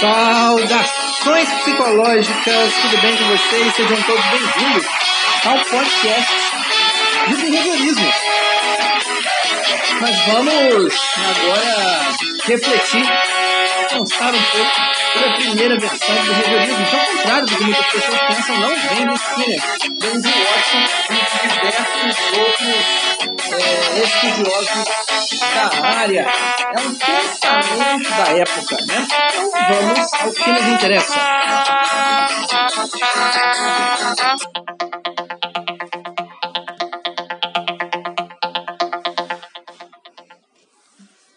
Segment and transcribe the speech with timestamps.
[0.00, 3.74] Saudações psicológicas, tudo bem com vocês?
[3.74, 4.86] Sejam todos bem-vindos
[5.44, 6.32] ao podcast
[7.26, 8.12] do behaviorismo.
[10.00, 13.06] Nós vamos agora refletir,
[13.86, 17.86] pensar um pouco sobre a primeira versão do behaviorismo, que ao contrário do que muitas
[17.86, 19.60] pessoas pensam, não vem do Skinner,
[19.98, 23.18] do Watson e de diversos outros
[23.50, 24.84] é, estudiosos
[25.54, 26.22] da área.
[26.22, 29.06] É um pensamento da época, né?
[29.34, 31.18] Então vamos ao que nos interessa.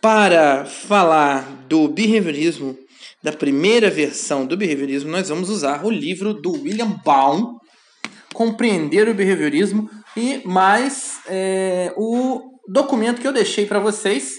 [0.00, 2.76] Para falar do behaviorismo,
[3.22, 7.58] da primeira versão do behaviorismo, nós vamos usar o livro do William Baum,
[8.34, 14.38] Compreender o Behaviorismo, e mais é, o documento que eu deixei para vocês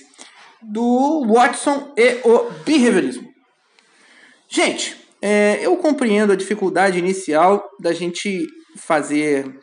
[0.61, 3.29] do Watson e o Behaviorismo.
[4.49, 8.45] Gente, é, eu compreendo a dificuldade inicial da gente
[8.77, 9.59] fazer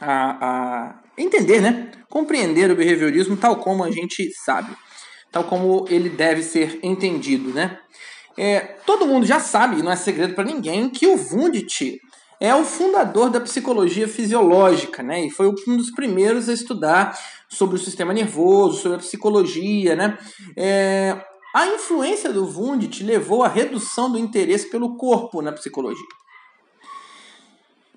[0.00, 1.90] a, a entender, né?
[2.08, 4.74] Compreender o behaviorismo tal como a gente sabe,
[5.30, 7.78] tal como ele deve ser entendido, né?
[8.36, 12.00] É, todo mundo já sabe, não é segredo para ninguém, que o Wundt
[12.40, 15.26] é o fundador da psicologia fisiológica, né?
[15.26, 20.16] E foi um dos primeiros a estudar sobre o sistema nervoso, sobre a psicologia, né?
[20.56, 21.22] É,
[21.54, 26.06] a influência do Wundt levou à redução do interesse pelo corpo na psicologia.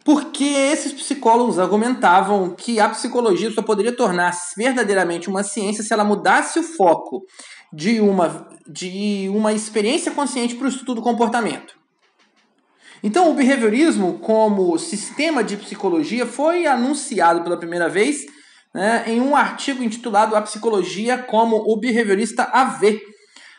[0.03, 6.03] Porque esses psicólogos argumentavam que a psicologia só poderia tornar-se verdadeiramente uma ciência se ela
[6.03, 7.25] mudasse o foco
[7.71, 11.75] de uma, de uma experiência consciente para o estudo do comportamento.
[13.01, 18.25] Então, o behaviorismo, como sistema de psicologia, foi anunciado pela primeira vez
[18.73, 23.01] né, em um artigo intitulado A Psicologia como o Behaviorista AV,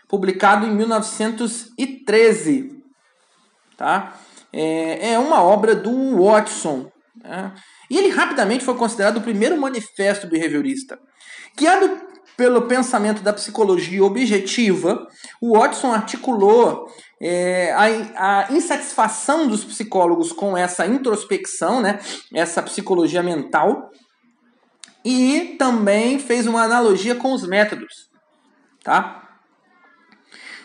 [0.08, 2.82] publicado em 1913.
[3.76, 4.14] Tá?
[4.56, 6.88] É, é uma obra do Watson.
[7.22, 7.52] Né?
[7.90, 10.96] E ele rapidamente foi considerado o primeiro manifesto behaviorista.
[11.56, 15.06] Guiado pelo pensamento da psicologia objetiva,
[15.40, 16.88] o Watson articulou
[17.20, 22.00] é, a, a, insatisfação dos psicólogos com essa introspecção, né,
[22.32, 23.90] essa psicologia mental,
[25.04, 28.08] e também fez uma analogia com os métodos.
[28.82, 29.33] Tá?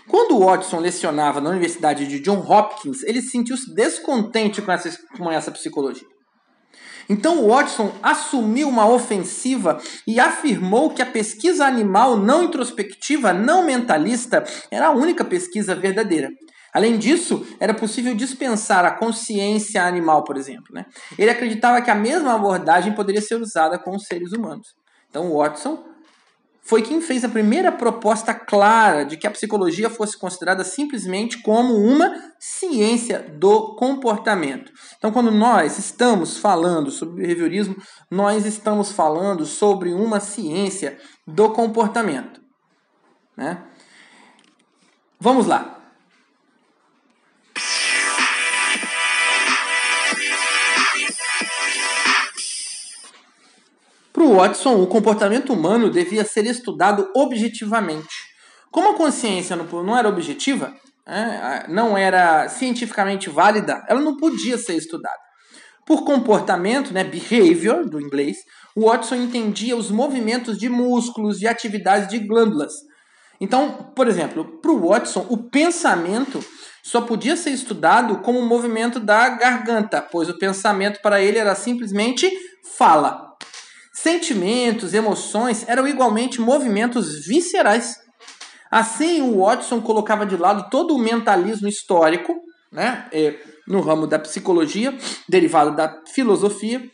[0.09, 5.51] Quando Watson lecionava na Universidade de John Hopkins, ele sentiu-se descontente com essa, com essa
[5.51, 6.07] psicologia.
[7.07, 14.43] Então Watson assumiu uma ofensiva e afirmou que a pesquisa animal não introspectiva, não mentalista,
[14.71, 16.29] era a única pesquisa verdadeira.
[16.73, 20.73] Além disso, era possível dispensar a consciência animal, por exemplo.
[20.73, 20.85] Né?
[21.17, 24.75] Ele acreditava que a mesma abordagem poderia ser usada com os seres humanos.
[25.09, 25.83] Então Watson
[26.61, 31.73] foi quem fez a primeira proposta clara de que a psicologia fosse considerada simplesmente como
[31.73, 34.71] uma ciência do comportamento.
[34.97, 37.75] Então, quando nós estamos falando sobre behaviorismo,
[38.09, 42.39] nós estamos falando sobre uma ciência do comportamento.
[43.35, 43.63] Né?
[45.19, 45.78] Vamos lá.
[54.19, 58.13] Para Watson, o comportamento humano devia ser estudado objetivamente.
[58.69, 60.73] Como a consciência não era objetiva,
[61.07, 65.15] né, não era cientificamente válida, ela não podia ser estudada.
[65.85, 68.35] Por comportamento, né, behavior, do inglês,
[68.75, 72.73] Watson entendia os movimentos de músculos e atividades de glândulas.
[73.39, 76.43] Então, por exemplo, para Watson, o pensamento
[76.83, 81.55] só podia ser estudado como o movimento da garganta, pois o pensamento para ele era
[81.55, 82.29] simplesmente
[82.77, 83.28] fala.
[84.01, 87.99] Sentimentos, emoções eram igualmente movimentos viscerais.
[88.71, 92.33] Assim, o Watson colocava de lado todo o mentalismo histórico,
[92.71, 93.37] né, é,
[93.67, 94.97] no ramo da psicologia,
[95.27, 96.89] derivado da filosofia,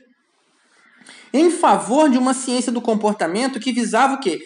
[1.31, 4.39] em favor de uma ciência do comportamento que visava o quê?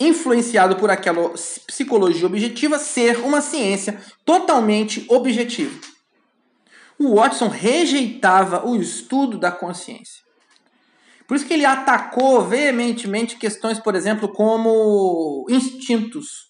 [0.00, 1.34] Influenciado por aquela
[1.66, 5.78] psicologia objetiva, ser uma ciência totalmente objetiva.
[6.98, 10.25] O Watson rejeitava o estudo da consciência.
[11.26, 16.46] Por isso que ele atacou veementemente questões, por exemplo, como instintos.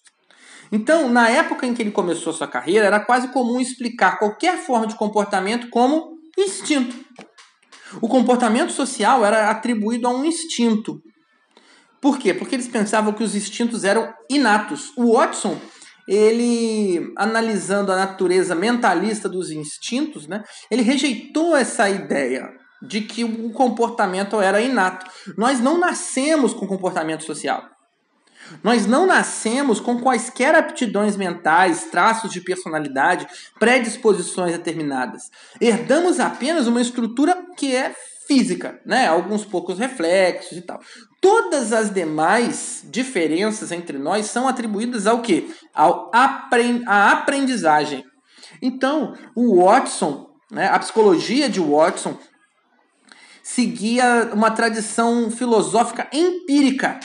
[0.71, 4.85] Então, na época em que ele começou sua carreira, era quase comum explicar qualquer forma
[4.85, 6.95] de comportamento como instinto.
[8.01, 11.01] O comportamento social era atribuído a um instinto.
[12.01, 12.33] Por quê?
[12.33, 14.91] Porque eles pensavam que os instintos eram inatos.
[14.95, 15.59] O Watson,
[16.07, 22.49] ele analisando a natureza mentalista dos instintos, né, ele rejeitou essa ideia
[22.81, 25.05] de que o comportamento era inato.
[25.37, 27.63] Nós não nascemos com comportamento social.
[28.63, 33.27] Nós não nascemos com quaisquer aptidões mentais, traços de personalidade,
[33.59, 35.23] predisposições determinadas.
[35.59, 37.93] Herdamos apenas uma estrutura que é
[38.27, 39.07] física, né?
[39.07, 40.79] Alguns poucos reflexos e tal.
[41.21, 45.53] Todas as demais diferenças entre nós são atribuídas ao que?
[45.73, 48.03] Ao aprend à aprendizagem.
[48.61, 52.17] Então, o Watson, né, a psicologia de Watson
[53.47, 56.99] seguia uma tradição filosófica empírica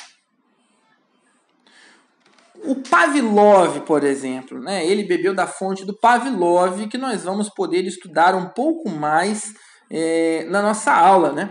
[2.64, 4.86] o Pavlov, por exemplo, né?
[4.86, 9.52] ele bebeu da fonte do Pavlov, que nós vamos poder estudar um pouco mais
[9.90, 11.50] é, na nossa aula, né?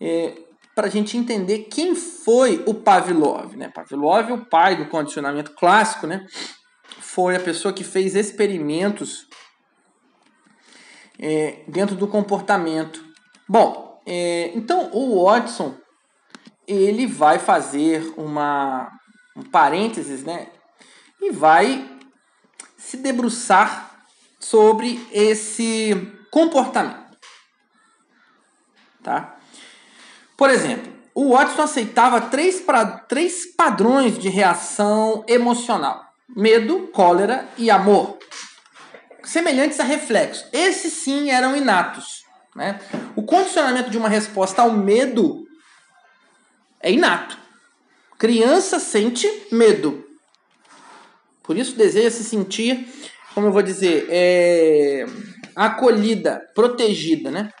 [0.00, 0.34] É,
[0.74, 3.56] para a gente entender quem foi o Pavlov.
[3.56, 3.70] Né?
[3.74, 6.24] Pavlov, o pai do condicionamento clássico, né?
[7.00, 9.26] foi a pessoa que fez experimentos
[11.18, 13.02] é, dentro do comportamento.
[13.48, 15.74] Bom, é, então o Watson
[16.66, 18.90] ele vai fazer uma
[19.36, 20.48] um parênteses, né?
[21.20, 21.98] E vai
[22.76, 23.90] se debruçar
[24.40, 25.94] sobre esse
[26.30, 27.18] comportamento.
[29.02, 29.36] Tá?
[30.36, 37.70] Por exemplo, o Watson aceitava três, pra, três padrões de reação emocional: medo, cólera e
[37.70, 38.18] amor,
[39.22, 40.48] semelhantes a reflexos.
[40.52, 42.25] Esses sim eram inatos.
[42.56, 42.80] Né?
[43.14, 45.46] O condicionamento de uma resposta ao medo
[46.80, 47.36] é inato.
[48.18, 50.04] Criança sente medo.
[51.42, 52.88] Por isso deseja se sentir,
[53.34, 55.04] como eu vou dizer, é,
[55.54, 57.52] acolhida, protegida, né?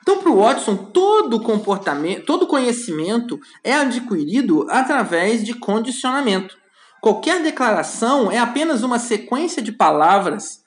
[0.00, 6.56] Então, para o Watson, todo comportamento, todo conhecimento é adquirido através de condicionamento.
[7.00, 10.62] Qualquer declaração é apenas uma sequência de palavras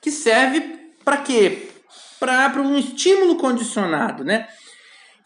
[0.00, 0.60] que serve
[1.04, 1.67] para quê?
[2.18, 4.48] Para um estímulo condicionado, né?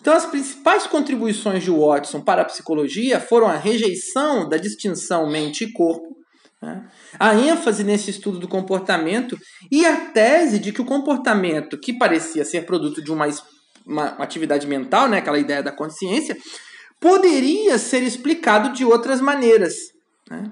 [0.03, 5.63] Então, as principais contribuições de Watson para a psicologia foram a rejeição da distinção mente
[5.63, 6.17] e corpo,
[6.61, 6.89] né?
[7.21, 9.39] a ênfase nesse estudo do comportamento
[9.71, 13.29] e a tese de que o comportamento, que parecia ser produto de uma,
[13.87, 15.19] uma atividade mental, né?
[15.19, 16.37] aquela ideia da consciência,
[16.99, 19.75] poderia ser explicado de outras maneiras.
[20.29, 20.51] Né?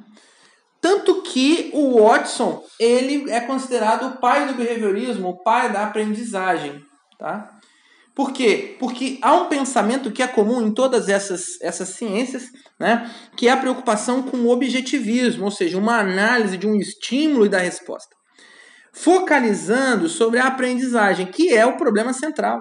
[1.30, 6.82] Que o Watson ele é considerado o pai do behaviorismo, o pai da aprendizagem.
[7.16, 7.48] Tá?
[8.14, 8.76] Por quê?
[8.80, 12.48] Porque há um pensamento que é comum em todas essas, essas ciências,
[12.78, 13.08] né?
[13.36, 17.48] que é a preocupação com o objetivismo, ou seja, uma análise de um estímulo e
[17.48, 18.16] da resposta.
[18.92, 22.60] Focalizando sobre a aprendizagem, que é o problema central.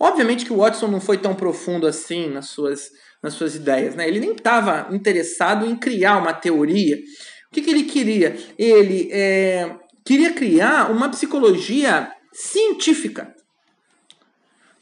[0.00, 2.90] Obviamente que o Watson não foi tão profundo assim nas suas,
[3.22, 3.94] nas suas ideias.
[3.94, 4.08] Né?
[4.08, 6.98] Ele nem estava interessado em criar uma teoria.
[7.54, 8.36] Que, que ele queria?
[8.58, 13.34] Ele é, queria criar uma psicologia científica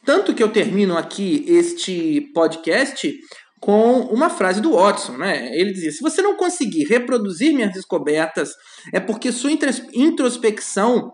[0.04, 3.12] tanto que eu termino aqui este podcast
[3.60, 5.56] com uma frase do Watson, né?
[5.56, 8.50] Ele dizia: se você não conseguir reproduzir minhas descobertas,
[8.92, 9.50] é porque sua
[9.94, 11.12] introspecção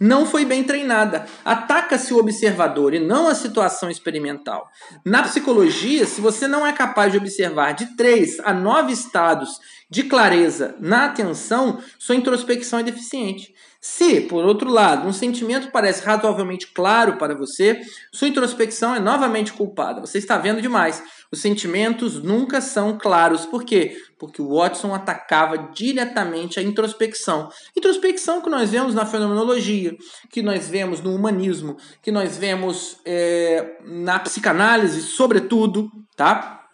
[0.00, 1.26] não foi bem treinada.
[1.44, 4.68] Ataca-se o observador e não a situação experimental.
[5.04, 9.58] Na psicologia, se você não é capaz de observar de três a nove estados
[9.90, 13.54] de clareza na atenção, sua introspecção é deficiente.
[13.80, 17.80] Se, por outro lado, um sentimento parece razoavelmente claro para você,
[18.12, 20.00] sua introspecção é novamente culpada.
[20.00, 21.00] Você está vendo demais.
[21.30, 23.46] Os sentimentos nunca são claros.
[23.46, 23.96] Por quê?
[24.18, 27.48] Porque o Watson atacava diretamente a introspecção.
[27.76, 29.96] Introspecção que nós vemos na fenomenologia,
[30.28, 36.66] que nós vemos no humanismo, que nós vemos é, na psicanálise, sobretudo, tá?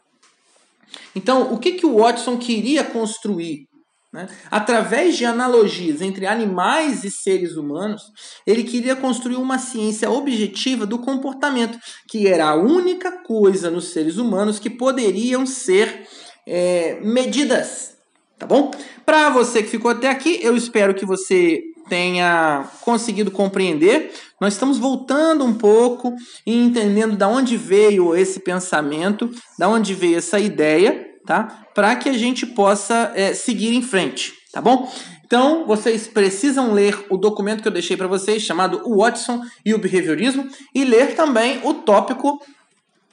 [1.14, 3.68] Então, o que, que o Watson queria construir?
[4.14, 4.28] Né?
[4.48, 8.12] Através de analogias entre animais e seres humanos,
[8.46, 11.76] ele queria construir uma ciência objetiva do comportamento,
[12.08, 16.06] que era a única coisa nos seres humanos que poderiam ser
[16.46, 17.96] é, medidas.
[18.38, 18.70] Tá bom?
[19.04, 24.12] Para você que ficou até aqui, eu espero que você tenha conseguido compreender.
[24.40, 26.14] Nós estamos voltando um pouco
[26.46, 29.28] e entendendo da onde veio esse pensamento,
[29.58, 31.64] da onde veio essa ideia tá?
[31.74, 34.90] Para que a gente possa é, seguir em frente, tá bom?
[35.24, 39.74] Então, vocês precisam ler o documento que eu deixei para vocês, chamado O Watson e
[39.74, 42.38] o Behaviorismo, e ler também o tópico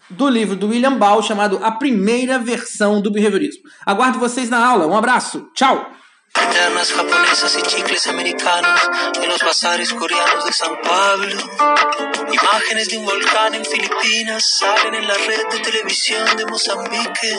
[0.09, 3.63] do livro do William Ball, chamado A Primeira Versão do Behaviorismo.
[3.85, 4.85] Aguardo vocês na aula.
[4.85, 5.49] Um abraço.
[5.55, 6.00] Tchau!
[6.49, 8.81] Ternas japonesas y chicles americanos
[9.21, 11.37] en los bazares coreanos de San Pablo.
[12.31, 17.37] Imágenes de un volcán en Filipinas salen en la red de televisión de Mozambique.